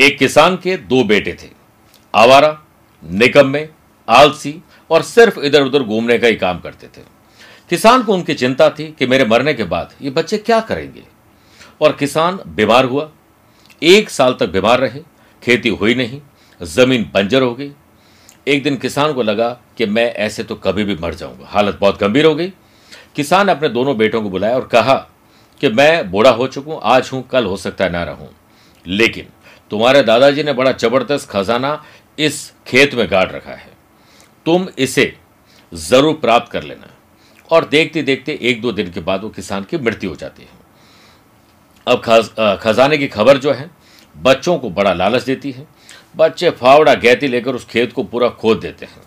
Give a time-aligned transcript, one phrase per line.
[0.00, 1.48] एक किसान के दो बेटे थे,
[2.14, 2.58] आवारा
[3.02, 3.68] निकम्मे
[4.08, 4.54] आलसी
[4.90, 7.02] और सिर्फ़ इधर उधर घूमने का ही काम करते थे।
[7.70, 11.02] किसान को उनकी चिंता थी कि मेरे मरने के बाद ये बच्चे क्या करेंगे।
[11.80, 13.10] और किसान बीमार हुआ।
[13.82, 15.00] एक साल तक बीमार रहे,
[15.42, 16.20] खेती हुई नहीं,
[16.60, 17.70] ज़मीन बंजर हो गई।
[18.46, 21.98] एक दिन किसान को लगा कि मैं ऐसे तो कभी भी मर जाऊँगा। हालत बहुत
[22.00, 22.52] गंभीर हो गई।
[23.16, 24.94] किसान ने अपने दोनों बेटों को बुलाया और कहा
[25.60, 28.28] कि मैं बूढ़ा हो चुका आज हूँ, कल हो सकता है ना रहूँ।
[28.86, 29.26] लेकिन
[29.70, 31.82] तुम्हारे दादाजी ने बड़ा ज़बरदस्त खजाना
[32.18, 33.68] इस खेत में गाड़ रखा है।
[34.46, 35.12] तुम इसे
[35.72, 36.90] ज़रूर प्राप्त कर लेना।
[37.50, 40.58] और देखते देखते एक दो दिन के बाद वो किसान की मृत्यु हो जाती है।
[41.86, 42.30] अब खज,
[42.62, 43.70] खजाने की खबर जो है
[44.16, 45.66] बच्चों को बड़ा लालच देती है।
[46.16, 49.02] बच्चे फावड़ा गैती लेकर उस खेत को पूरा खोद देते हैं।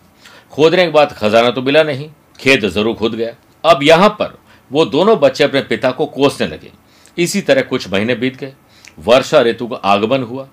[0.51, 2.09] खोदने के बाद खजाना तो मिला नहीं
[2.39, 4.37] खेत ज़रूर खुद गया। अब यहाँ पर
[4.71, 6.71] वो दोनों बच्चे अपने पिता को कोसने लगे।
[7.17, 8.53] इसी तरह कुछ महीने बीत गए।
[8.99, 10.47] वर्षा ऋतु का आगमन हुआ।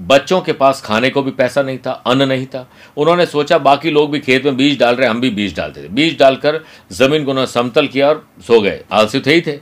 [0.00, 3.90] बच्चों के पास खाने को भी पैसा नहीं था, अन्न नहीं था। उन्होंने सोचा बाकी
[3.90, 7.24] लोग भी खेत में बीज डाल रहे हम भी बीज डालते थे। बीज डालकर ज़मीन
[7.24, 9.58] को उन्होंने समतल किया और सो गए। आलसी थे ही थे।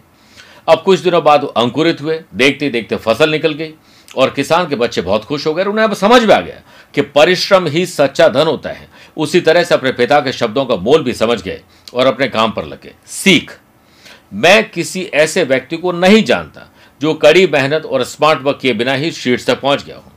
[0.68, 3.72] अब कुछ दिनों बाद अंकुरित हुए। देखते देखते फ़सल निकल गई
[4.16, 6.60] और किसान के बच्चे बहुत खुश हो गए उन्हें अब समझ में आ गया
[6.94, 10.76] कि परिश्रम ही सच्चा धन होता है। उसी तरह से अपने पिता के शब्दों का
[10.76, 11.60] मोल भी समझ गए
[11.94, 13.58] और अपने काम पर लगे सीख।
[14.32, 16.70] मैं किसी ऐसे व्यक्ति को नहीं जानता
[17.00, 20.12] जो कड़ी मेहनत और स्मार्ट वर्क किए बिना ही शीर्ष तक पहुँच गया हो।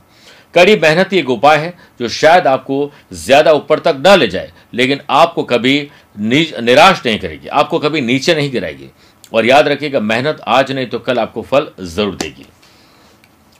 [0.54, 5.00] कड़ी मेहनत एक उपाय है जो शायद आपको ज़्यादा ऊपर तक न ले जाए, लेकिन
[5.10, 8.90] आपको कभी निराश नहीं करेगी, आपको कभी नीचे नहीं गिराएगी।
[9.32, 12.46] और याद रखिएगा, मेहनत आज नहीं तो कल आपको फल ज़रूर देगी।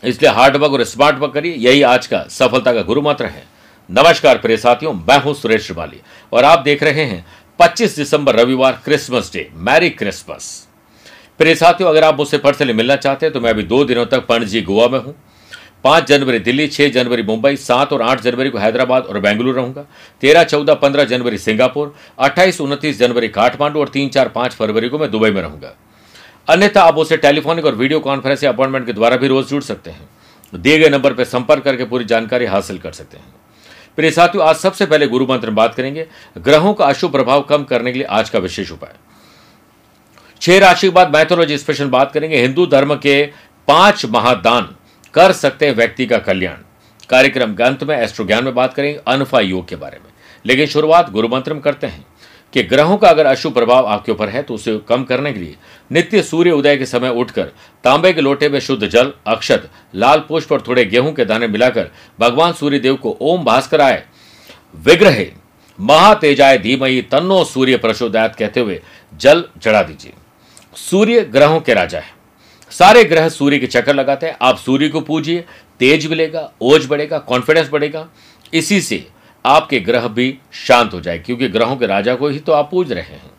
[0.02, 3.44] इसलिए हार्ड वर्क और स्मार्ट वर्क करिए, यही आज का सफलता का गुरु मंत्र है।
[3.88, 6.00] नमस्कार प्रिय साथियों, मैं हूँ सुरेश श्रिवाली
[6.32, 7.24] और आप देख रहे हैं
[7.58, 10.66] 25 दिसंबर रविवार, क्रिसमस डे। Merry Christmas.
[11.40, 14.26] प्रिय साथियों, अगर आप मुझसे पर्सनली मिलना चाहते हैं तो मैं अभी दो दिनों तक
[14.26, 15.14] पणजी गोवा में हूँ।
[15.84, 19.84] पाँच जनवरी दिल्ली, छह जनवरी मुंबई, सात और आठ जनवरी को हैदराबाद और बेंगलुरु रहूँगा।
[20.20, 24.98] तेरह, चौदह, पंद्रह जनवरी सिंगापुर, अट्ठाईस, उनतीस जनवरी काठमांडू और तीन, चार, पाँच फरवरी को
[24.98, 25.76] मैं दुबई में रहूँगा।
[26.48, 29.90] अन्यथा आप उसे टेलीफोनिक और वीडियो कॉन्फ्रेंस या अपॉइंटमेंट के द्वारा भी रोज जुड़ सकते
[29.90, 30.08] हैं।
[30.54, 33.34] दिए गए नंबर पर संपर्क करके पूरी जानकारी हासिल कर सकते हैं।
[33.96, 36.06] प्रिय साथियों, आज सबसे पहले गुरु मंत्र में बात करेंगे।
[36.38, 38.94] ग्रहों का अशुभ प्रभाव कम करने के लिए आज का विशेष उपाय।
[40.40, 43.24] छह राशि के बाद मैथोलॉजी स्पेशल बात करेंगे। हिंदू धर्म के
[43.68, 44.74] पाँच महादान।
[45.14, 46.56] कर सकते हैं व्यक्ति का कल्याण।
[47.08, 50.12] कार्यक्रम के अंत में एस्ट्रो ज्ञान में बात करेंगे, अनफा योग के बारे में।
[50.46, 52.06] लेकिन शुरुआत गुरु मंत्र में करते हैं
[52.52, 55.56] कि ग्रहों का अगर अशुभ प्रभाव आपके ऊपर है तो उसे कम करने के लिए
[55.92, 57.50] नित्य सूर्य उदय के समय उठकर
[57.84, 61.90] तांबे के लोटे में शुद्ध जल, अक्षत, लाल पुष्प और थोड़े गेहूँ के दाने मिलाकर
[62.20, 64.02] भगवान सूर्य देव को ओम भास्कर आय।
[64.76, 65.24] विग्रह,
[65.80, 68.80] महातेजाय धीमयी तन्नो सूर्य प्रचोदयात कहते हुए
[69.14, 70.12] जल चढ़ा दीजिए।
[70.76, 72.19] सूर्य ग्रहों के राजा है।
[72.70, 75.44] सारे ग्रह सूर्य के चक्कर लगाते हैं। आप सूर्य को पूजिए,
[75.80, 78.06] तेज मिलेगा, ओज बढ़ेगा कॉन्फिडेंस बढ़ेगा।
[78.52, 79.06] इसी से
[79.44, 82.92] आपके ग्रह भी शांत हो जाए क्योंकि ग्रहों के राजा को ही तो आप पूज
[82.92, 83.30] रहे हैं।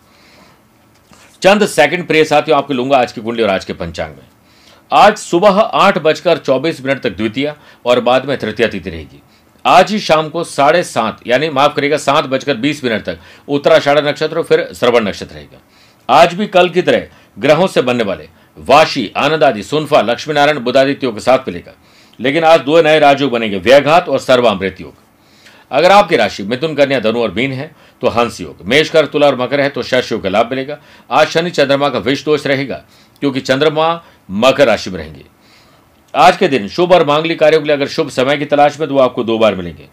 [1.42, 4.24] चंद सेकंड प्रिय साथियों, आपको लूँगा आज की कुंडली और आज के पंचांग में।
[4.92, 7.54] आज सुबह आठ बजकर चौबीस मिनट तक द्वितीय
[7.86, 9.22] और बाद में तृतीय तिथि रहेगी।
[9.66, 14.00] आज ही शाम को साढ़े सात, यानी माफ़ करिएगा, सात बजकर बीस मिनट तक उत्तराषाढ़
[14.00, 15.60] नक्षत्र और फिर श्रवण नक्षत्र रहेगा।
[16.10, 17.08] आज भी कल की तरह
[17.40, 18.28] ग्रहों से बनने वाले
[18.58, 21.74] वाशी आनंद आदि सुनफा लक्ष्मी नारायण बुधादित्यों के साथ मिलेगा
[22.20, 24.94] लेकिन आज दो नए राजयोग बनेंगे, व्यघात और सर्वामृत योग।
[25.72, 29.36] अगर आपकी राशि मिथुन, कन्या, धनु और मीन है तो हंस योग। मेषकर तुला और
[29.36, 30.78] मकर है तो शश योग का लाभ मिलेगा।
[31.10, 32.84] आज शनि, चंद्रमा का विष दोष रहेगा,
[33.22, 35.26] क्योंकि चंद्रमा मकर राशि में रहेंगे।
[36.14, 38.88] आज के दिन शुभ और मांगलिक कार्यों के लिए अगर शुभ समय की तलाश में
[38.90, 39.88] तो आपको दो बार मिलेंगे।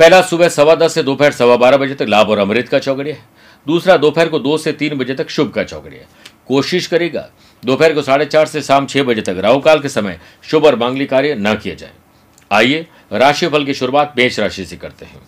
[0.00, 3.14] पहला, सुबह सवा दस से दोपहर सवा बारह बजे तक लाभ और अमृत का चौकड़िया
[3.14, 3.22] है।
[3.66, 6.06] दूसरा, दोपहर को दो से तीन बजे तक शुभ का चौकड़िया
[6.50, 7.28] कोशिश करेगा
[7.62, 11.10] दोपहर को साढ़े चार से शाम छह बजे तक राहुकाल के समय शुभ और मांगलिक
[11.10, 11.92] कार्य न किया जाए।
[12.50, 15.20] आइए राशिफल की शुरुआत मेष राशि से करते हैं।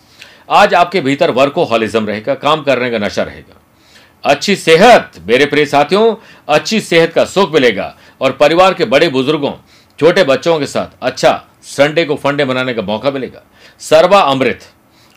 [0.51, 3.61] आज आपके भीतर वर्कोहॉलिज्म रहेगा, काम करने का नशा रहेगा।
[4.23, 6.15] अच्छी सेहत, मेरे प्रिय साथियों,
[6.49, 9.53] अच्छी सेहत का सुख मिलेगा और परिवार के बड़े बुज़ुर्गों,
[9.99, 13.43] छोटे बच्चों के साथ अच्छा संडे को फंडे बनाने का मौका मिलेगा।
[13.81, 14.72] सर्वा अमृत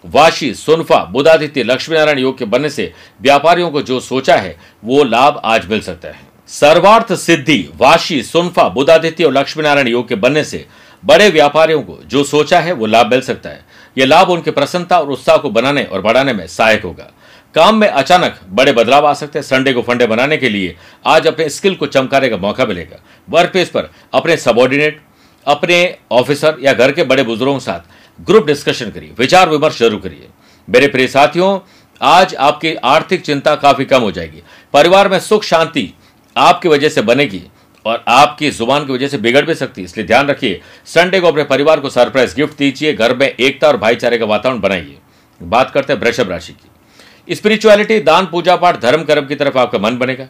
[0.07, 5.05] वाशी, सुनफा, बुधादित्य लक्ष्मी नारायण योग के बनने से व्यापारियों को जो सोचा है, वो
[5.05, 10.15] लाभ आज मिल सकता है। सर्वार्थ सिद्धि, वाशी, सुनफा, बुधादित्य और लक्ष्मी नारायण योग के
[10.15, 10.67] बनने से
[11.05, 13.65] बड़े व्यापारियों को जो सोचा है, वो लाभ मिल सकता है।
[13.99, 17.11] यह लाभ उनके प्रसन्नता और उत्साह को बनाने और बढ़ाने में सहायक होगा।
[17.55, 20.77] काम में अचानक बड़े बदलाव आ सकते हैं। संडे को फंडे बनाने के लिए
[21.07, 22.97] आज अपने स्किल को चमकाने का मौका मिलेगा।
[23.31, 25.01] वर्क प्लेस पर अपने सबॉर्डिनेट,
[25.47, 30.01] अपने ऑफिसर या घर के बड़े बुज़ुर्गों के साथ ग्रुप डिस्कशन करिए, विचार विमर्श ज़रूर
[30.01, 30.29] करिए।
[30.69, 31.59] मेरे प्रिय साथियों,
[32.01, 34.43] आज आपकी आर्थिक चिंता काफ़ी कम हो जाएगी।
[34.75, 35.93] परिवार में सुख शांति
[36.37, 37.43] आपकी वजह से बनेगी
[37.85, 41.29] और आपकी ज़ुबान की वजह से बिगड़ भी सकती है। इसलिए ध्यान रखिए संडे को
[41.29, 44.97] अपने परिवार को सरप्राइज़, गिफ्ट दीजिए, घर में एकता और भाईचारे का वातावरण बनाइए।
[45.41, 49.79] बात करते हैं वृषभ राशि की। स्पिरिचुअलिटी दान, पूजा पाठ, धर्म, कर्म की तरफ़ आपका
[49.79, 50.29] मन बनेगा।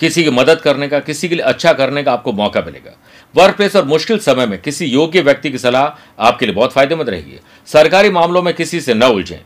[0.00, 2.90] किसी की मदद करने का, किसी के लिए अच्छा करने का आपको मौका मिलेगा।
[3.34, 7.08] वर्क प्लेस और मुश्किल समय में किसी योग्य व्यक्ति की सलाह आपके लिए बहुत फ़ायदेमंद
[7.08, 7.38] रहेगी।
[7.68, 9.38] सरकारी मामलों में किसी से न उलझें।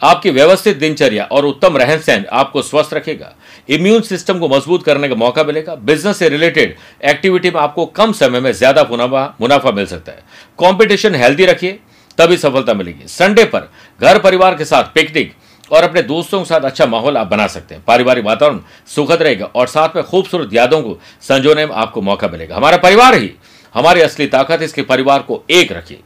[0.00, 3.32] आपकी व्यवस्थित दिनचर्या और उत्तम रहन सहन आपको स्वस्थ रखेगा।
[3.68, 8.12] इम्यून सिस्टम को मज़बूत करने का मौका मिलेगा। बिज़नेस से रिलेटेड एक्टिविटी में आपको कम
[8.14, 10.22] समय में ज़्यादा मुनाफा मुनाफा मिल सकता है।
[10.58, 11.78] कॉम्पिटिशन हेल्दी रखिए,
[12.18, 15.32] तभी सफलता मिलेगी। संडे पर घर परिवार के साथ पिकनिक
[15.70, 19.46] और अपने दोस्तों के साथ अच्छा माहौल आप बना सकते हैं। पारिवारिक वातावरण सुखद रहेगा
[19.46, 23.30] और साथ में खूबसूरत यादों को संजोने में आपको मौका मिलेगा। हमारा परिवार ही
[23.74, 26.00] हमारी असली ताकत है, इसके परिवार को एक रखिए।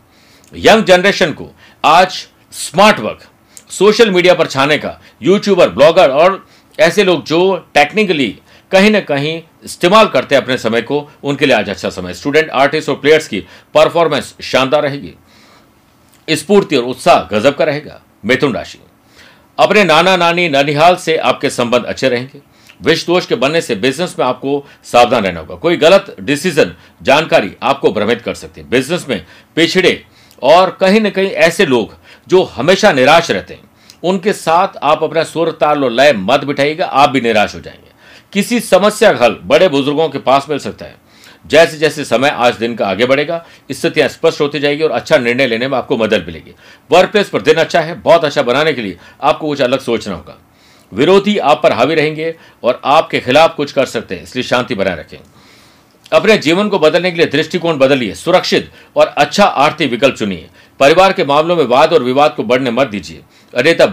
[0.53, 1.51] यंग जनरेशन को
[1.85, 3.21] आज स्मार्ट वर्क,
[3.71, 6.47] सोशल मीडिया पर छाने का, यूट्यूबर, ब्लॉगर और
[6.79, 8.29] ऐसे लोग जो टेक्निकली
[8.73, 12.51] कहीं ना कहीं इस्तेमाल करते हैं अपने समय को, उनके लिए आज अच्छा समय स्टूडेंट,
[12.51, 13.41] आर्टिस्ट और प्लेयर्स की
[13.75, 15.15] परफॉर्मेंस शानदार रहेगी।
[16.29, 18.79] स्फूर्ति और उत्साह गजब का रहेगा। मिथुन राशि।
[19.61, 22.41] अपने नाना नानी ननिहाल से आपके संबंध अच्छे रहेंगे।
[22.83, 27.53] विष दोष के बनने से बिज़नेस में आपको सावधान रहना होगा। कोई गलत डिसीज़न जानकारी
[27.63, 29.27] आपको भ्रमित कर सकती है। बिज़नेस में
[29.57, 30.05] पिछड़े
[30.43, 31.95] और कहीं ना कहीं ऐसे लोग
[32.29, 33.71] जो हमेशा निराश रहते हैं,
[34.03, 37.91] उनके साथ आप अपना सुर, ताल और लय मत बिठाइएगा, आप भी निराश हो जाएँगे।
[38.33, 40.97] किसी समस्या का हल बड़े बुज़ुर्गों के पास मिल सकता है।
[41.45, 45.47] जैसे जैसे समय आज दिन का आगे बढ़ेगा, स्थितियाँ स्पष्ट होती जाएगी और अच्छा निर्णय
[45.47, 46.55] लेने में आपको मदद मिलेगी।
[46.91, 50.15] वर्क प्लेस पर दिन अच्छा है, बहुत अच्छा बनाने के लिए आपको कुछ अलग सोचना
[50.15, 50.37] होगा।
[50.93, 52.35] विरोधी आप पर हावी रहेंगे
[52.65, 55.19] और आपके खिलाफ कुछ कर सकते हैं, इसलिए शांति बनाए रखें।
[56.13, 60.49] अपने जीवन को बदलने के लिए दृष्टिकोण बदलिए, सुरक्षित और अच्छा आर्थिक विकल्प चुनिए।
[60.81, 63.21] परिवार के मामलों में वाद और विवाद को बढ़ने मत दीजिए।
[63.55, 63.87] अन्यथा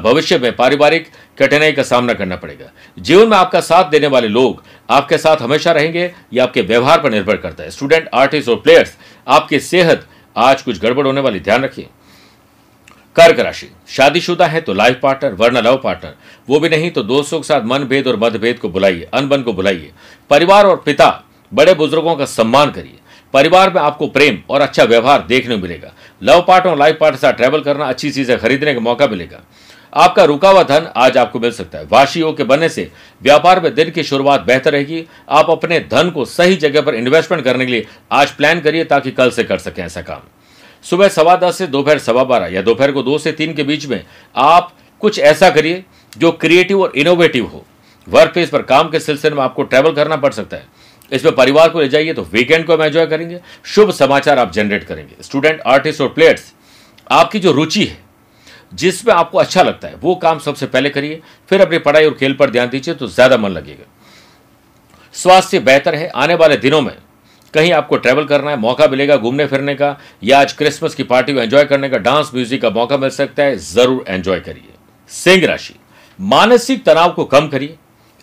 [0.00, 1.06] भविष्य में पारिवारिक
[1.38, 5.72] कठिनाई का सामना करना पड़ेगा। जीवन में आपका साथ देने वाले लोग आपके साथ हमेशा
[5.72, 8.96] रहेंगे, या आपके व्यवहार पर निर्भर करता है। स्टूडेंट आर्टिस्ट और प्लेयर्स
[9.26, 10.06] आपकी सेहत
[10.36, 11.88] आज कुछ गड़बड़ होने वाली, ध्यान रखिए।
[13.16, 16.14] कर्क राशि, शादीशुदा है तो लाइफ पार्टनर वरना लव पार्टनर
[16.48, 19.52] वो भी नहीं तो दोस्तों के साथ मन भेद और मतभेद को बुलाइए, अनबन को
[19.52, 19.90] बुलाइए।
[20.30, 22.98] परिवार और पिता, बड़े बुज़ुर्गों का सम्मान करिए।
[23.34, 27.14] परिवार में आपको प्रेम और अच्छा व्यवहार देखने को मिलेगा। लव पार्ट और लाइफ पार्ट
[27.14, 29.40] के साथ ट्रैवल करना अच्छी चीज़ें खरीदने का मौका मिलेगा।
[29.92, 32.90] आपका रुका हुआ धन आज आपको मिल सकता है। वाशी के बनने से
[33.22, 37.44] व्यापार में दिन की शुरुआत बेहतर रहेगी। आप अपने धन को सही जगह पर इन्वेस्टमेंट
[37.44, 40.20] करने के लिए आज प्लान करिए ताकि कल से कर सकें ऐसा काम।
[40.84, 43.86] सुबह सवा दस से दोपहर सवा बारह या दोपहर को दो से तीन के बीच
[43.86, 44.02] में
[44.34, 44.72] आप
[45.02, 45.84] कुछ ऐसा करिए
[46.18, 47.64] जो क्रिएटिव और इनोवेटिव हो।
[48.06, 50.66] वर्क प्लेस पर काम के सिलसिले में आपको ट्रैवल करना पड़ सकता है।
[51.12, 54.84] इसमें परिवार को ले जाइए तो वीकेंड को हम एंजॉय करेंगे। शुभ समाचार आप जनरेट
[54.84, 56.52] करेंगे। स्टूडेंट आर्टिस्ट और प्लेयर्स
[57.10, 58.06] आपकी जो रुचि है
[58.72, 61.20] जिसमें आपको अच्छा लगता है, वो काम सबसे पहले करिए।
[61.50, 63.84] फिर अपनी पढ़ाई और खेल पर ध्यान दीजिए तो ज़्यादा मन लगेगा।
[65.14, 66.94] स्वास्थ्य बेहतर है, आने वाले दिनों में
[67.54, 71.34] कहीं आपको ट्रैवल करना है, मौका मिलेगा घूमने फिरने का, या आज क्रिसमस की पार्टी
[71.34, 74.74] को एंजॉय करने का डांस म्यूज़िक का मौका मिल सकता है, ज़रूर एंजॉय करिए।
[75.10, 75.74] सिंह राशि,
[76.18, 77.76] मानसिक तनाव को कम करिए।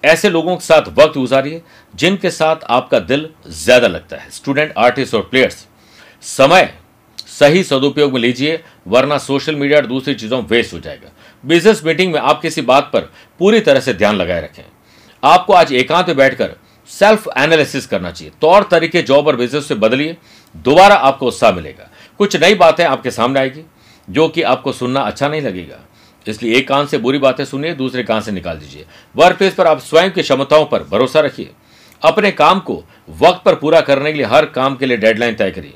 [0.05, 1.61] ऐसे लोगों के साथ वक्त गुजारिए
[1.93, 5.65] जिनके साथ आपका दिल ज़्यादा लगता है। स्टूडेंट आर्टिस्ट और प्लेयर्स
[6.23, 6.73] समय
[7.29, 11.09] सही सदुपयोग में लीजिए, वरना सोशल मीडिया और दूसरी चीज़ों में वेस्ट हो जाएगा।
[11.43, 14.63] बिज़नेस मीटिंग में आप किसी बात पर पूरी तरह से ध्यान लगाए रखें।
[15.23, 16.55] आपको आज एकांत में बैठकर
[16.89, 20.17] सेल्फ एनालिसिस करना चाहिए। तौर तरीके जॉब और बिज़नेस से बदलिए,
[20.55, 21.89] दोबारा आपको उत्साह मिलेगा।
[22.19, 23.61] कुछ नई बातें आपके सामने आएगी,
[24.07, 25.79] जो कि आपको सुनना अच्छा नहीं लगेगा।
[26.27, 29.67] इसलिए एक कान से बुरी बातें सुनिए, दूसरे कान से निकाल दीजिए। वर्क प्लेस पर
[29.67, 31.49] आप स्वयं की क्षमताओं पर भरोसा रखिए।
[32.01, 35.51] अपने काम को वक्त पर पूरा करने के लिए हर काम के लिए डेडलाइन तय
[35.51, 35.73] करिए।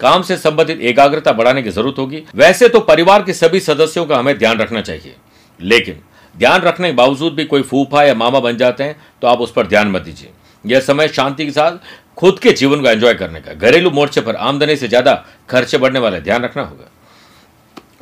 [0.00, 4.16] काम से संबंधित एकाग्रता बढ़ाने की ज़रूरत होगी। वैसे तो परिवार के सभी सदस्यों का
[4.16, 5.14] हमें ध्यान रखना चाहिए।
[5.60, 6.00] लेकिन
[6.34, 9.52] ध्यान रखने के बावजूद भी कोई फूफा या मामा बन जाते हैं तो आप उस
[9.52, 10.30] पर ध्यान मत दीजिए।
[10.64, 11.78] यह समय शांति के साथ
[12.18, 15.14] खुद के जीवन को एंजॉय करने का, घरेलू मोर्चे पर आमदनी से ज़्यादा
[15.48, 16.90] खर्चे बढ़ने वाले ध्यान रखना होगा।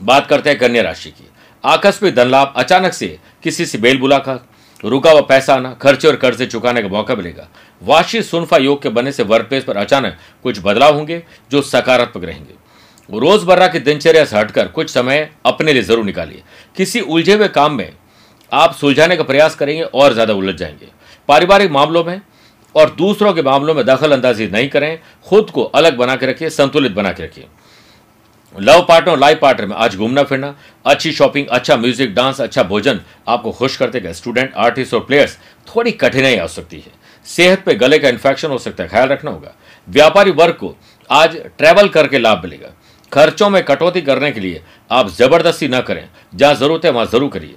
[0.03, 1.29] बात करते हैं कन्या राशि की।
[1.65, 4.39] आकस्मिक धन लाभ अचानक से किसी से बेल बुलाकर
[4.85, 7.49] रुका हुआ पैसा आना, खर्चे और कर्जे चुकाने का मौका मिलेगा।
[7.83, 12.25] वाशी सुनफा योग के बनने से वर्क प्लेस पर अचानक कुछ बदलाव होंगे जो सकारात्मक
[12.25, 16.43] रहेंगे। रोज़मर्रा की दिनचर्या से हटकर कुछ समय अपने लिए ज़रूर निकालिए।
[16.77, 17.93] किसी उलझे हुए काम में
[18.53, 20.89] आप सुलझाने का प्रयास करेंगे और ज़्यादा उलझ जाएँगे।
[21.29, 22.21] पारिवारिक मामलों में
[22.75, 26.51] और दूसरों के मामलों में दखल अंदाजी नहीं करें। खुद को अलग बना के रखिए,
[26.51, 27.47] संतुलित बना के रखिए।
[28.55, 30.55] लव पार्टनर लाइफ पार्टनर में आज घूमना फिरना,
[30.85, 35.37] अच्छी शॉपिंग अच्छा म्यूज़िक डांस अच्छा भोजन, आपको खुश करते गए स्टूडेंट आर्टिस्ट और प्लेयर्स
[35.69, 36.93] थोड़ी कठिनाई आ सकती है।
[37.27, 39.55] सेहत पे गले का इन्फेक्शन हो सकता है, ख्याल रखना होगा।
[39.89, 40.75] व्यापारी वर्ग को
[41.11, 42.73] आज ट्रैवल करके लाभ मिलेगा।
[43.13, 47.31] खर्चों में कटौती करने के लिए आप ज़बरदस्ती ना करें, जहाँ ज़रूरत है वहाँ ज़रूर
[47.31, 47.57] करिए।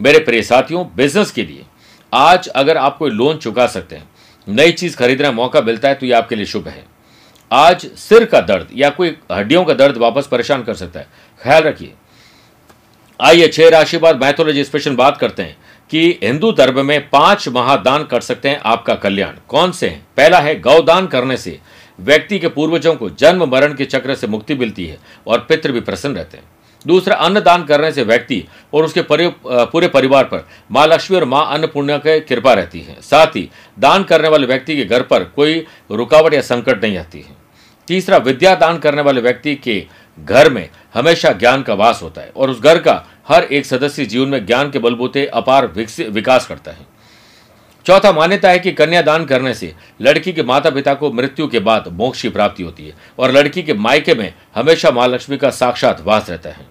[0.00, 1.64] मेरे प्रिय साथियों बिज़नेस के लिए
[2.12, 4.08] आज अगर आप कोई लोन चुका सकते हैं,
[4.46, 6.84] नई चीज़ खरीदने का मौका मिलता है तो ये आपके लिए शुभ है।
[7.50, 11.06] आज सिर का दर्द या कोई हड्डियों का दर्द वापस परेशान कर सकता है।
[11.40, 11.92] ख्याल रखिए।
[13.20, 15.56] आइए छह राशि बाद मैथोलॉजी स्पेशल बात करते हैं
[15.90, 20.06] कि हिंदू धर्म में पाँच महादान कर सकते हैं आपका कल्याण। कौन से हैं?
[20.16, 21.58] पहला है गौदान करने से
[22.00, 25.80] व्यक्ति के पूर्वजों को जन्म, मरण के चक्र से मुक्ति मिलती है और पितृ भी
[25.80, 26.44] प्रसन्न रहते हैं।
[26.84, 28.42] दूसरा अन्न दान करने से व्यक्ति
[28.74, 33.36] और उसके पूरे परिवार पर माँ लक्ष्मी और माँ अन्नपूर्णा की कृपा रहती है। साथ
[33.36, 37.38] ही दान करने वाले व्यक्ति के घर पर कोई रुकावट या संकट नहीं आती है।
[37.90, 39.74] तीसरा विद्या दान करने वाले व्यक्ति के
[40.18, 42.94] घर में हमेशा ज्ञान का वास होता है और उस घर का
[43.28, 46.86] हर एक सदस्य जीवन में ज्ञान के बलबूते अपार विकास करता है।
[47.86, 51.88] चौथा, मान्यता है कि कन्यादान करने से लड़की के माता पिता को मृत्यु के बाद
[51.92, 56.00] मोक्ष की प्राप्ति होती है और लड़की के मायके में हमेशा माँ लक्ष्मी का साक्षात
[56.00, 56.66] वास रहता है।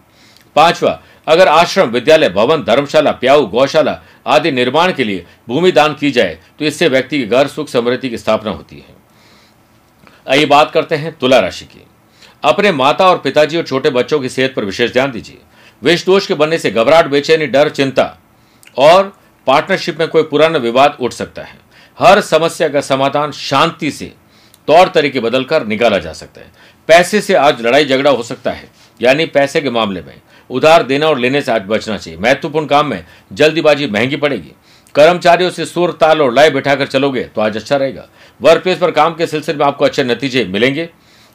[0.56, 6.12] पांचवा, अगर आश्रम, विद्यालय, भवन, धर्मशाला, प्याऊ, गौशाला आदि निर्माण के लिए भूमि दान की
[6.12, 8.99] जाए तो इससे व्यक्ति के घर सुख समृद्धि की स्थापना होती है।
[10.30, 11.86] आइए बात करते हैं तुला राशि की।
[12.44, 15.38] अपने माता और पिताजी और छोटे बच्चों की सेहत पर विशेष ध्यान दीजिए।
[15.82, 18.18] विष दोष के बनने से घबराहट, बेचैनी, डर, चिंता
[18.78, 19.14] और
[19.48, 21.58] पार्टनरशिप में कोई पुराना विवाद उठ सकता है।
[22.00, 24.12] हर समस्या का समाधान शांति से
[24.68, 26.52] तौर तरीके बदलकर निकाला जा सकता है।
[26.90, 28.70] पैसे से आज लड़ाई झगड़ा हो सकता है,
[29.00, 30.16] यानी पैसे के मामले में।
[30.50, 34.52] उधार देना और लेने से आज बचना चाहिए। महत्वपूर्ण काम में जल्दीबाजी महँगी पड़ेगी।
[34.96, 38.08] कर्मचारियों से सुर ताल और लय बिठाकर चलोगे तो आज अच्छा रहेगा।
[38.40, 40.90] वर्क प्लेस पर काम के सिलसिले में आपको अच्छे नतीजे मिलेंगे।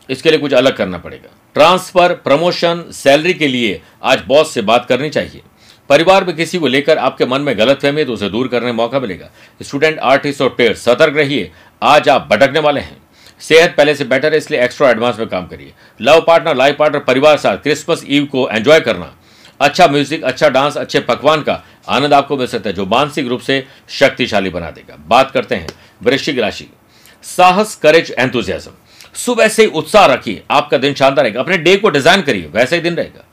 [0.09, 4.87] इसके लिए कुछ अलग करना पड़ेगा। ट्रांसफ़र, प्रमोशन, सैलरी के लिए आज बॉस से बात
[4.87, 5.43] करनी चाहिए।
[5.91, 8.67] परिवार में किसी को लेकर आपके मन में गलत फहमी है तो उसे दूर करने
[8.67, 9.31] का मौका मिलेगा।
[9.61, 11.51] स्टूडेंट, आर्टिस्ट और पेयर सतर्क रहिए।
[11.83, 12.97] आज आप भटकने वाले हैं।
[13.41, 17.01] सेहत पहले से बेटर है, इसलिए एक्स्ट्रा एडवांस में काम करिए। लव पार्टनर, लाइफ पार्टनर,
[17.01, 19.15] परिवार साथ, क्रिसमस ईव को एंजॉय करना।
[19.61, 23.41] अच्छा म्यूज़िक अच्छा डांस, अच्छे पकवान का आनंद आपको मिल सकता है, जो मानसिक रूप
[23.41, 25.69] से शक्तिशाली बना देगा। बात करते हैं
[26.03, 26.69] वृश्चिक राशि
[27.25, 28.71] साहस करेज एंथुजियाज्म
[29.17, 32.83] सुबह से उत्साह रखिए, आपका दिन शानदार रहेगा। अपने डे को डिज़ाइन करिए, वैसा ही
[32.83, 33.25] दिन रहेगा।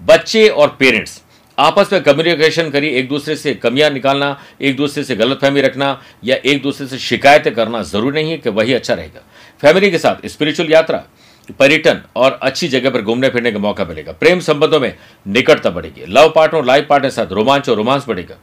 [0.00, 1.20] बच्चे और पेरेंट्स
[1.58, 6.36] आपस में कम्युनिकेशन करिए, एक दूसरे से कमियाँ निकालना, एक दूसरे से गलतफहमी रखना, या
[6.36, 9.20] एक दूसरे से शिकायतें करना ज़रूरी नहीं है कि वही अच्छा रहेगा।
[9.62, 11.02] फैमिली के साथ स्पिरिचुअल यात्रा।
[11.50, 14.94] पर्यटन और अच्छी जगह पर घूमने फिरने का मौका मिलेगा। प्रेम संबंधों में
[15.26, 18.36] निकटता बढ़ेगी। लव पार्टनर और लाइफ पार्टनर के साथ रोमांच और रोमांस बढ़ेगा।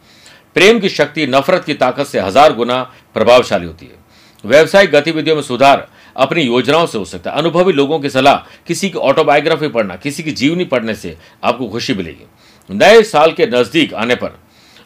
[0.56, 2.82] प्रेम की शक्ति, नफरत की ताकत से हज़ार गुना
[3.14, 3.98] प्रभावशाली होती है।
[4.44, 8.36] व्यवसायिक गतिविधियों में सुधार अपनी योजनाओं से हो सकता है। अनुभवी लोगों की सलाह,
[8.68, 12.26] किसी की ऑटोबायोग्राफी पढ़ना, किसी की जीवनी पढ़ने से आपको खुशी मिलेगी।
[12.70, 14.38] नए साल के नज़दीक आने पर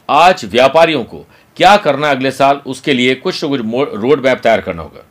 [0.09, 1.25] आज व्यापारियों को
[1.57, 5.05] क्या करना अगले साल, उसके लिए कुछ न कुछ रोड मैप तैयार करना होगा।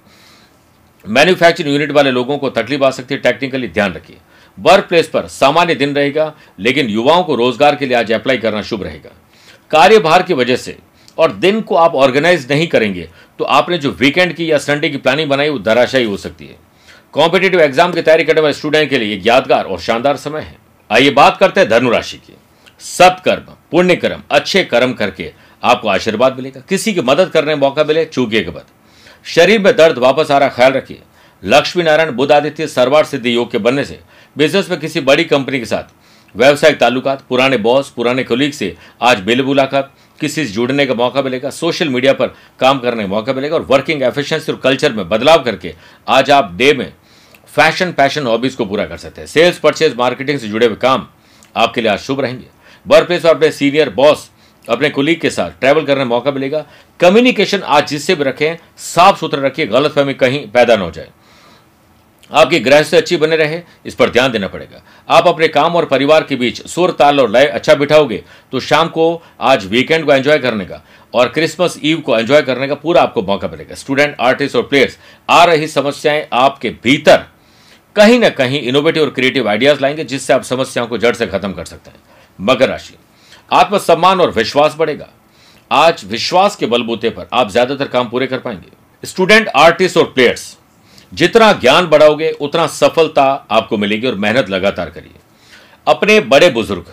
[1.04, 4.16] मैन्युफैक्चरिंग यूनिट वाले लोगों को तकलीफ़ आ सकती है, टेक्निकली ध्यान रखिए।
[4.58, 8.62] वर्क प्लेस पर सामान्य दिन रहेगा, लेकिन युवाओं को रोज़गार के लिए आज अप्लाई करना
[8.62, 9.10] शुभ रहेगा।
[9.70, 10.76] कार्यभार की वजह से,
[11.18, 14.96] और दिन को आप ऑर्गेनाइज नहीं करेंगे तो आपने जो वीकेंड की या संडे की
[14.98, 16.56] प्लानिंग बनाई, वो धराशायी हो सकती है।
[17.14, 20.56] कॉम्पिटेटिव एग्ज़ाम की तैयारी करने वाले स्टूडेंट के लिए यादगार और शानदार समय है।
[20.90, 22.36] आइए बात करते हैं धनुराशि की।
[22.80, 25.32] सत्कर्म पुण्य कर्म अच्छे कर्म करके
[25.62, 28.64] आपको आशीर्वाद मिलेगा। किसी की मदद करने का मौका मिले चूके के बाद
[29.26, 31.02] शरीर में दर्द वापस आ रहा ख्याल रखिए।
[31.42, 33.98] लक्ष्मी नारायण बुद्ध आदित्य सरवार सिद्धि योग के बनने से
[34.36, 35.84] बिज़नेस में किसी बड़ी कंपनी के साथ,
[36.34, 41.22] व्यवसायिक ताल्लुकात, पुराने बॉस पुराने कोलीग से आज बेल मुलाकात, किसी से जुड़ने का मौका
[41.22, 45.08] मिलेगा सोशल मीडिया पर काम करने का मौका मिलेगा और वर्किंग एफिशिएंसी और कल्चर में
[45.08, 45.74] बदलाव करके
[46.06, 46.92] आज आप डे में
[47.54, 51.06] फ़ैशन पैशन हॉबीज को पूरा कर सकते हैं। सेल्स परचेज मार्केटिंग से जुड़े हुए काम
[51.56, 52.46] आपके लिए आज शुभ रहेंगे।
[52.86, 54.30] वर्क प्लेस पर अपने सीनियर बॉस
[54.68, 56.64] अपने कुलीग के साथ ट्रैवल करने का मौका मिलेगा।
[57.00, 61.08] कम्युनिकेशन आज जिससे भी रखें, साफ़ सुथरा रखिए गलत फहमी कहीं पैदा ना हो जाए।
[62.30, 66.24] आपकी गृहस्थी अच्छी बने रहे, इस पर ध्यान देना पड़ेगा। आप अपने काम और परिवार
[66.24, 70.38] के बीच सुर, ताल और लय अच्छा बिठाओगे तो शाम को आज वीकेंड को एंजॉय
[70.38, 70.82] करने का
[71.14, 74.98] और क्रिसमस ईव को एंजॉय करने का पूरा आपको मौका मिलेगा। स्टूडेंट आर्टिस्ट और प्लेयर्स
[75.28, 77.26] आ रही समस्याएँ आपके भीतर
[77.96, 81.52] कहीं ना कहीं इनोवेटिव और क्रिएटिव आइडियाज़ लाएँगे, जिससे आप समस्याओं को जड़ से खत्म
[81.52, 81.98] कर सकते हैं।
[82.40, 82.94] मकर राशि।
[83.52, 85.08] आत्मसम्मान और विश्वास बढ़ेगा।
[85.70, 90.56] आज विश्वास के बलबूते पर आप ज़्यादातर काम पूरे कर पाएँगे। स्टूडेंट, आर्टिस्ट और प्लेयर्स,
[91.12, 95.20] जितना ज्ञान बढ़ाओगे, उतना सफलता आपको मिलेगी और मेहनत लगातार करिए।
[95.86, 96.84] अपने बड़े बुज़ुर्ग,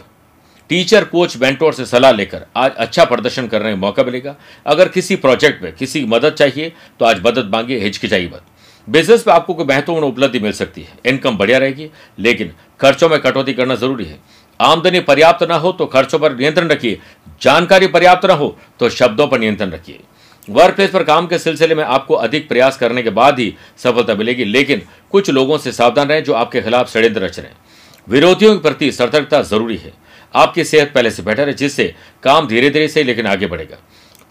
[0.70, 4.36] टीचर, कोच, मेंटोर से सलाह लेकर आज अच्छा प्रदर्शन करने का मौका मिलेगा।
[4.66, 8.42] अगर किसी प्रोजेक्ट में किसी मदद चाहिए तो आज मदद मांगिए हिचकिचाई मत।
[8.88, 11.89] बिज़नेस में आपको कोई महत्वपूर्ण उपलब्धि मिल सकती है। इनकम बढ़िया रहेगी,
[12.20, 14.20] लेकिन खर्चों में कटौती करना ज़रूरी है।
[14.60, 17.00] आमदनी पर्याप्त ना हो तो खर्चों पर नियंत्रण रखिए।
[17.42, 20.00] जानकारी पर्याप्त ना हो तो शब्दों पर नियंत्रण रखिए।
[20.48, 24.16] वर्क प्लेस पर काम के सिलसिले में आपको अधिक प्रयास करने के बाद ही सफलता
[24.16, 27.58] मिलेगी, लेकिन कुछ लोगों से सावधान रहें जो आपके खिलाफ षड्यंत्र रच रहे हैं।
[28.08, 29.94] विरोधियों के प्रति सतर्कता ज़रूरी है।
[30.34, 33.78] आपकी सेहत पहले से बेटर है, जिससे काम धीरे धीरे से लेकिन आगे बढ़ेगा।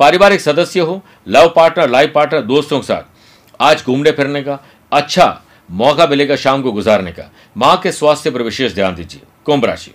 [0.01, 3.17] पारिवारिक सदस्य हो लव पार्टनर लाइफ पार्टनर दोस्तों के साथ
[3.61, 4.59] आज घूमने फिरने का
[4.93, 9.65] अच्छा मौका मिलेगा शाम को गुजारने का। माँ के स्वास्थ्य पर विशेष ध्यान दीजिए। कुंभ
[9.65, 9.93] राशि।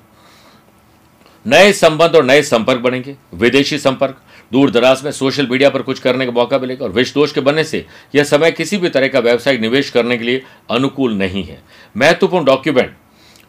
[1.46, 4.18] नए संबंध और नए संपर्क बनेंगे, विदेशी संपर्क,
[4.52, 7.42] दूर दराज में सोशल मीडिया पर कुछ करने का मौका मिलेगा और विष दोष के
[7.42, 7.86] बनने से
[8.16, 11.62] यह समय किसी भी तरह का व्यवसायिक निवेश करने के लिए अनुकूल नहीं है।
[11.98, 12.96] महत्वपूर्ण डॉक्यूमेंट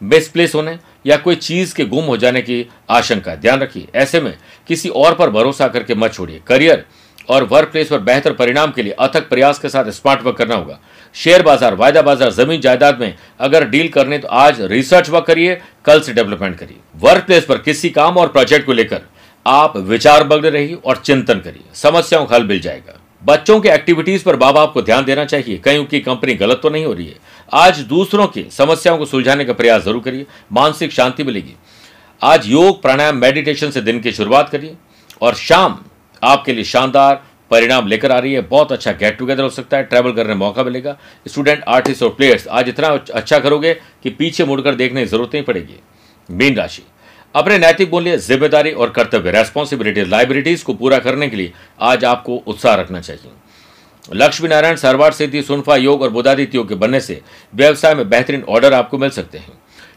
[0.03, 4.37] मिसप्लेस होने या कोई चीज़ के गुम हो जाने की आशंका। ध्यान रखिए, ऐसे में
[4.67, 6.85] किसी और पर भरोसा करके मत छोड़िए। करियर
[7.29, 10.55] और वर्क प्लेस पर बेहतर परिणाम के लिए अथक प्रयास के साथ स्मार्ट वर्क करना
[10.55, 10.79] होगा।
[11.15, 15.59] शेयर बाज़ार, वायदा बाज़ार, ज़मीन जायदाद में अगर डील करने तो आज रिसर्च वर्क करिए,
[15.85, 19.01] कल से डेवलपमेंट करिए। वर्क प्लेस पर किसी काम और प्रोजेक्ट को लेकर
[19.45, 24.23] आप विचार बगड़े रहिए और चिंतन करिए। समस्याओं का हल मिल जाएगा। बच्चों के एक्टिविटीज़
[24.23, 27.15] पर बाबा आपको ध्यान देना चाहिए। कहीं उनकी कंपनी गलत तो नहीं हो रही है।
[27.53, 31.55] आज दूसरों की समस्याओं को सुलझाने का प्रयास ज़रूर करिए। मानसिक शांति मिलेगी।
[32.21, 34.75] आज योग, प्राणायाम मेडिटेशन से दिन की शुरुआत करिए।
[35.21, 35.79] और शाम
[36.21, 39.83] आपके लिए शानदार परिणाम लेकर आ रही है। बहुत अच्छा गेट टुगेदर हो सकता है
[39.83, 43.73] ट्रैवल करने का मौका मिलेगा। स्टूडेंट आर्टिस्ट और प्लेयर्स आज इतना अच्छा करोगे
[44.03, 45.79] कि पीछे मुड़कर देखने की ज़रूरत नहीं पड़ेगी।
[46.29, 46.83] मीन राशि।
[47.35, 52.35] अपने नैतिक, मूल्य, ज़िम्मेदारी और कर्तव्य रेस्पॉन्सिबिलिटी लाइबिलिटीज को पूरा करने के लिए आज आपको
[52.37, 53.31] उत्साह रखना चाहिए।
[54.13, 57.21] लक्ष्मी नारायण, सरवार सिद्धि, सुनफा, योग और बुधादित्य योग के बनने से
[57.53, 59.53] व्यवसाय में बेहतरीन ऑर्डर आपको मिल सकते हैं।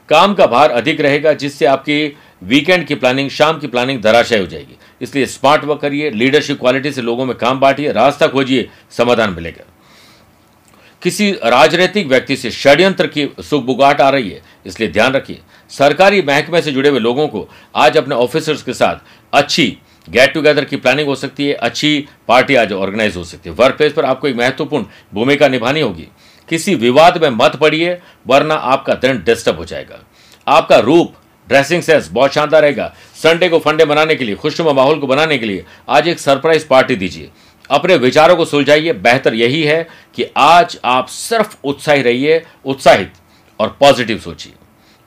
[0.08, 4.46] काम का भार अधिक रहेगा, जिससे आपकी वीकेंड की प्लानिंग, शाम की प्लानिंग धराशय हो
[4.46, 9.30] जाएगी। इसलिए स्मार्ट वर्क करिए, लीडरशिप क्वालिटी से लोगों में काम बांटिए, रास्ता खोजिए, समाधान
[9.30, 9.64] मिलेगा।
[11.02, 15.40] किसी राजनीतिक व्यक्ति से षड्यंत्र की सुख बुगाट आ रही है, इसलिए ध्यान रखिए।
[15.70, 18.96] सरकारी महकमे से जुड़े हुए लोगों को आज अपने ऑफिसर्स के साथ
[19.32, 19.66] अच्छी
[20.08, 23.76] गेट टुगेदर की प्लानिंग हो सकती है, अच्छी पार्टी आज ऑर्गेनाइज हो सकती है। वर्क
[23.76, 26.08] प्लेस पर आपको एक महत्वपूर्ण भूमिका निभानी होगी।
[26.48, 29.98] किसी विवाद में मत पड़िए, वरना आपका दिन डिस्टर्ब हो जाएगा।
[30.46, 31.14] आपका रूप
[31.48, 35.38] ड्रेसिंग सेंस बहुत शानदार रहेगा। संडे को फंडे बनाने के लिए, खुशनुमा माहौल को बनाने
[35.38, 37.30] के लिए आज एक सरप्राइज़ पार्टी दीजिए।
[37.70, 43.12] अपने विचारों को सुलझाइए। बेहतर यही है कि आज आप सिर्फ़ उत्साही रहिए, उत्साहित
[43.60, 44.52] और पॉजिटिव सोचिए।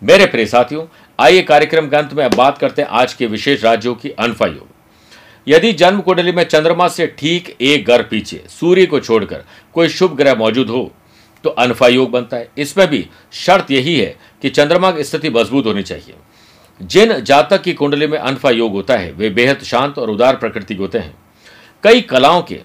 [0.01, 0.85] मेरे प्रिय साथियों,
[1.19, 4.45] आइए कार्यक्रम के अंत में अब बात करते हैं आज के विशेष राज्यों की अनफा
[4.45, 4.67] योग
[5.47, 10.15] यदि जन्म कुंडली में चंद्रमा से ठीक एक घर पीछे, सूर्य को छोड़कर कोई शुभ
[10.17, 10.91] ग्रह मौजूद हो
[11.43, 15.65] तो अनफा योग बनता है। इसमें भी शर्त यही है कि चंद्रमा की स्थिति मज़बूत
[15.65, 16.13] होनी चाहिए।
[16.83, 20.75] जिन जातक की कुंडली में अनफा योग होता है, वे बेहद शांत और उदार प्रकृति
[20.75, 21.13] के होते हैं।
[21.83, 22.59] कई कलाओं के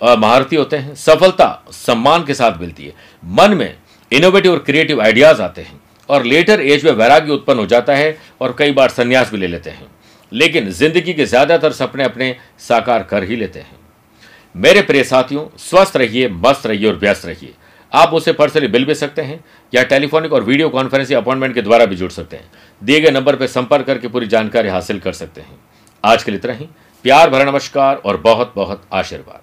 [0.00, 3.74] महारथी होते हैं। सफलता सम्मान के साथ मिलती है। मन में
[4.12, 8.16] इनोवेटिव और क्रिएटिव आइडियाज़ आते हैं और लेटर एज में वैराग्य उत्पन्न हो जाता है
[8.40, 9.86] और कई बार संन्यास भी ले लेते हैं।
[10.32, 13.78] लेकिन ज़िंदगी के ज़्यादातर सपने अपने साकार कर ही लेते हैं।
[14.54, 17.54] मेरे प्रिय साथियों, स्वस्थ रहिए, मस्त रहिए और व्यस्त रहिए।
[17.92, 21.84] आप मुझसे पर्सनली बिल भी सकते हैं, या टेलीफोनिक और वीडियो कॉन्फ्रेंसिंग अपॉइंटमेंट के द्वारा
[21.84, 22.50] भी जुड़ सकते हैं।
[22.84, 25.60] दिए गए नंबर पर संपर्क करके पूरी जानकारी हासिल कर सकते हैं।
[26.04, 26.68] आज के लिए इतना ही।
[27.02, 29.40] प्यार भरा नमस्कार और बहुत बहुत आशीर्वाद।